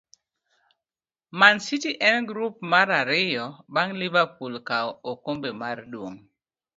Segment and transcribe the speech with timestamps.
[1.39, 6.19] Mancity en grup mara ariyo bang' Liverpool kawo okombe mar duong'